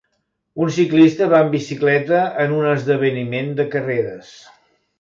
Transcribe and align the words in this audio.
Un 0.63 0.71
ciclista 0.77 1.27
va 1.33 1.41
amb 1.43 1.53
bicicleta 1.57 2.23
en 2.45 2.57
un 2.61 2.71
esdeveniment 2.73 3.55
de 3.61 3.69
carreres. 3.77 4.37